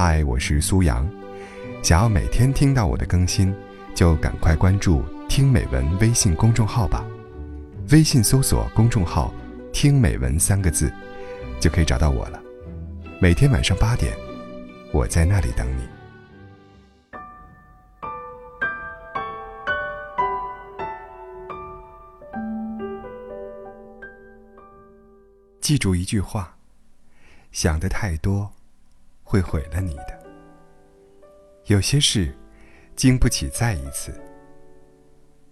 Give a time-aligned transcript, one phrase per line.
[0.00, 1.04] 嗨，我是苏阳。
[1.82, 3.52] 想要每天听到我的更新，
[3.96, 7.04] 就赶快关注“听美文”微信公众号吧。
[7.90, 9.34] 微信搜索公众号
[9.74, 10.88] “听美文”三个字，
[11.58, 12.40] 就可以找到我了。
[13.20, 14.16] 每天晚上八点，
[14.92, 15.82] 我在那里等你。
[25.60, 26.54] 记住一句话：
[27.50, 28.52] 想的太多。
[29.28, 30.18] 会毁了你的。
[31.66, 32.34] 有些事，
[32.96, 34.18] 经不起再一次。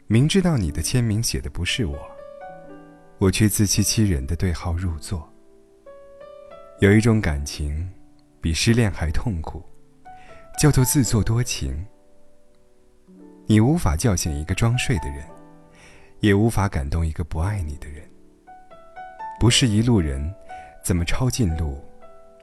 [0.06, 1.98] 明知道你的签名写的不是我，
[3.18, 5.30] 我却自欺欺人的对号入座。
[6.80, 7.86] 有一种感情，
[8.40, 9.62] 比失恋还痛苦，
[10.58, 11.86] 叫做自作多情。
[13.44, 15.22] 你无法叫醒一个装睡的人，
[16.20, 18.08] 也无法感动一个不爱你的人。
[19.38, 20.34] 不是一路人，
[20.82, 21.84] 怎么抄近路，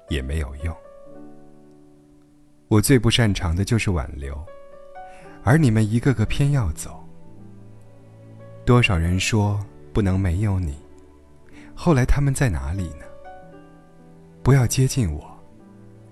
[0.09, 0.77] 也没有用。
[2.73, 4.35] 我最不擅长的就是挽留，
[5.43, 7.07] 而你们一个个偏要走。
[8.65, 10.75] 多少人说不能没有你，
[11.75, 13.05] 后来他们在哪里呢？
[14.41, 15.23] 不要接近我，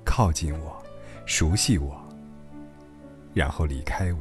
[0.06, 0.80] 靠近我，
[1.26, 2.00] 熟悉我，
[3.34, 4.20] 然后离开我。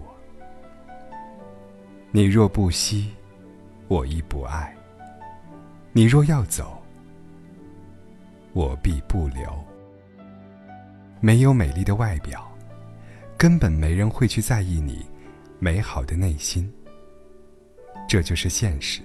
[2.10, 3.10] 你若不惜，
[3.86, 4.74] 我亦不爱；
[5.92, 6.82] 你若要走，
[8.54, 9.69] 我必不留。
[11.20, 12.50] 没有美丽的外表，
[13.36, 15.04] 根本没人会去在意你
[15.58, 16.72] 美好的内心。
[18.08, 19.02] 这就是现实。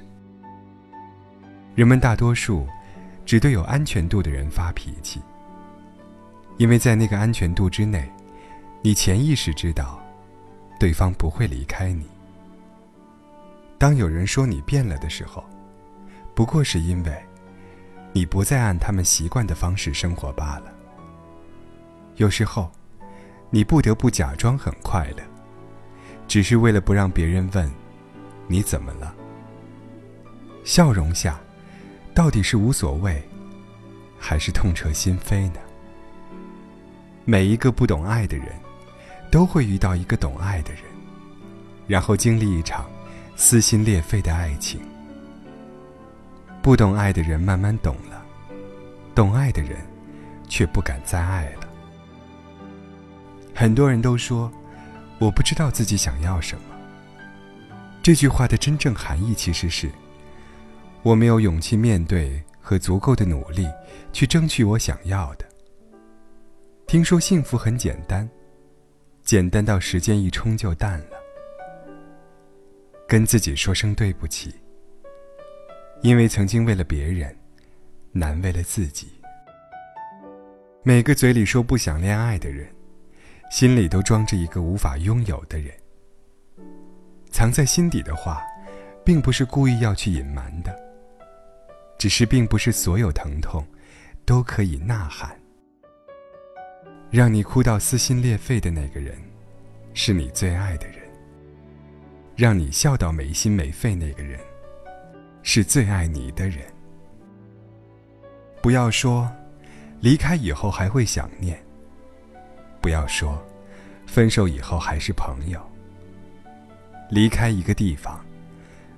[1.76, 2.66] 人们大多数
[3.26, 5.22] 只对有安全度的人发脾气，
[6.58, 8.10] 因为在那个安全度之内，
[8.82, 10.02] 你潜意识知道，
[10.80, 12.06] 对方不会离开你。
[13.78, 15.44] 当有人说你变了的时候，
[16.34, 17.14] 不过是因为
[18.14, 20.75] 你不再按他们习惯的方式生活罢了。
[22.18, 22.72] 有时候，
[23.50, 25.24] 你不得不假装很快乐，
[26.28, 27.70] 只是为了不让别人问
[28.48, 29.14] 你怎么了。
[30.64, 31.40] 笑容下，
[32.14, 33.22] 到底是无所谓，
[34.18, 35.60] 还是痛彻心扉呢？
[37.26, 38.48] 每一个不懂爱的人，
[39.30, 40.84] 都会遇到一个懂爱的人，
[41.86, 42.90] 然后经历一场
[43.36, 44.80] 撕心裂肺的爱情。
[46.62, 48.26] 不懂爱的人慢慢懂了，
[49.14, 49.78] 懂爱的人
[50.48, 51.65] 却不敢再爱了。
[53.58, 54.52] 很多人都说，
[55.18, 56.64] 我不知道自己想要什么。
[58.04, 59.90] 这句话的真正含义其实是，
[61.04, 63.66] 我没有勇气面对和足够的努力
[64.12, 65.46] 去争取我想要的。
[66.86, 68.30] 听说幸福很简单，
[69.24, 71.16] 简单到时间一冲就淡了。
[73.08, 74.54] 跟自己说声对不起，
[76.02, 77.34] 因为曾经为了别人，
[78.12, 79.08] 难为了自己。
[80.84, 82.68] 每个嘴里说不想恋爱的人。
[83.52, 85.74] 心里都装着一个无法拥有的人，
[87.32, 88.44] 藏在心底的话，
[89.06, 90.76] 并不是故意要去隐瞒的，
[91.98, 93.66] 只是并不是所有疼痛，
[94.26, 95.40] 都可以呐喊。
[97.12, 99.16] 让你哭到撕心裂肺的那个人，
[99.94, 100.98] 是你最爱的人；
[102.36, 104.38] 让你笑到没心没肺那个人，
[105.44, 106.60] 是最爱你的人。
[108.62, 109.32] 不要说，
[110.02, 111.65] 离开以后还会想念。
[112.86, 113.44] 不要说，
[114.06, 115.60] 分手以后还是朋友。
[117.10, 118.24] 离开一个地方，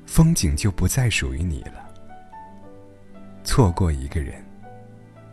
[0.05, 1.89] 风景就不再属于你了。
[3.45, 4.43] 错过一个人，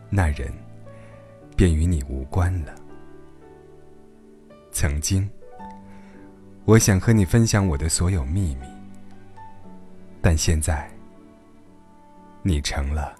[0.09, 0.53] 那人
[1.57, 2.73] 便与你无关了。
[4.71, 5.29] 曾经，
[6.63, 8.67] 我想和你分享我的所有秘密，
[10.21, 10.89] 但现在，
[12.41, 13.13] 你成了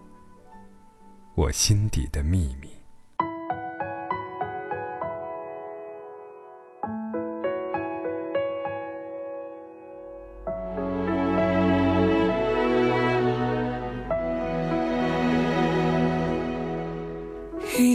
[1.33, 2.69] 我心底的秘密。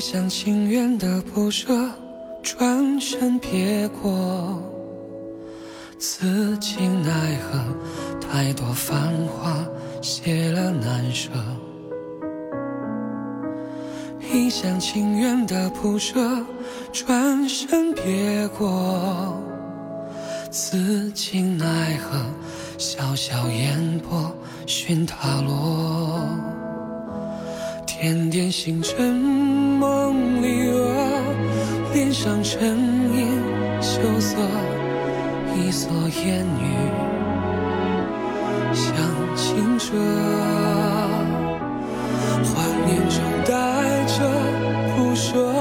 [0.00, 1.76] 一厢情愿的不舍，
[2.42, 4.58] 转身别过，
[5.98, 7.60] 此情奈何？
[8.18, 9.62] 太多繁华
[10.00, 11.28] 谢了难舍。
[14.32, 16.18] 一厢情愿的不舍，
[16.94, 19.38] 转身别过，
[20.50, 22.18] 此情奈何？
[22.78, 24.34] 潇潇烟波
[24.66, 26.26] 寻他落。
[28.00, 31.22] 点点星辰梦里啊，
[31.92, 32.74] 脸上沉
[33.14, 33.28] 吟
[33.82, 34.38] 羞涩，
[35.54, 36.64] 一蓑烟雨
[38.72, 38.96] 像
[39.36, 39.92] 清澈，
[42.42, 43.52] 怀念中带
[44.06, 44.26] 着
[44.96, 45.52] 不舍，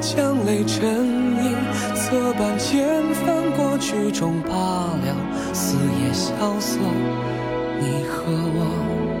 [0.00, 1.56] 将泪成影，
[1.96, 5.16] 侧半千翻过曲终罢了，
[5.52, 6.30] 四野萧
[6.60, 6.78] 瑟，
[7.80, 9.13] 你和我。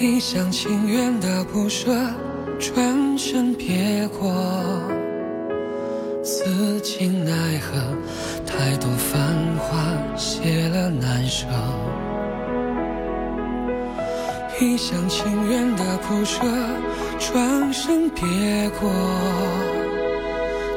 [0.00, 1.92] 一厢情愿的不舍，
[2.60, 4.32] 转身别过，
[6.22, 7.80] 此情奈何？
[8.46, 9.18] 太多繁
[9.58, 9.76] 华
[10.16, 11.46] 谢了难舍。
[14.60, 16.42] 一厢情愿的不舍，
[17.18, 18.22] 转身别
[18.80, 18.88] 过，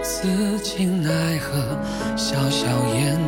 [0.02, 1.60] 此情奈何？
[2.18, 2.66] 潇潇
[2.96, 3.20] 烟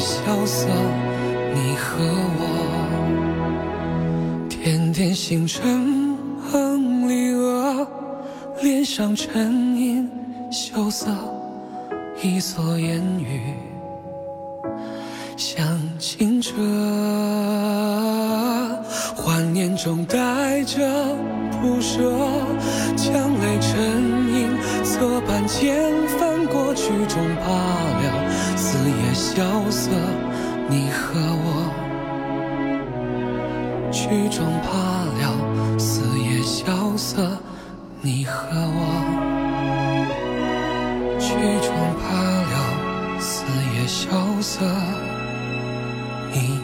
[0.00, 0.66] 萧瑟，
[1.54, 2.02] 你和
[2.38, 2.42] 我，
[4.48, 6.16] 点点星辰
[6.50, 7.86] 哼离额，
[8.62, 10.10] 脸上沉吟
[10.50, 11.10] 羞涩，
[12.22, 13.54] 一蓑烟雨
[15.36, 16.54] 向清澈。
[19.14, 20.78] 幻念中带着
[21.60, 21.98] 不舍，
[22.96, 23.78] 将泪沉
[24.32, 24.48] 吟，
[24.82, 28.02] 侧畔，千帆过曲终罢了，
[28.80, 29.90] 四野萧瑟，
[30.70, 31.46] 你和我。
[33.92, 34.72] 曲终罢
[35.20, 37.36] 了，死也萧瑟，
[38.00, 38.80] 你和我。
[41.20, 41.68] 曲终
[42.00, 42.08] 罢
[42.52, 43.44] 了，死
[43.76, 44.08] 也萧
[44.40, 44.64] 瑟。
[46.32, 46.58] 你